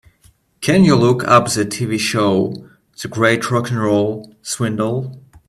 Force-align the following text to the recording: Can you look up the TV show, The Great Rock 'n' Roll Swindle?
Can 0.61 0.83
you 0.83 0.95
look 0.95 1.23
up 1.27 1.45
the 1.51 1.63
TV 1.63 1.99
show, 1.99 2.55
The 2.99 3.07
Great 3.07 3.51
Rock 3.51 3.71
'n' 3.71 3.77
Roll 3.77 4.33
Swindle? 4.41 5.15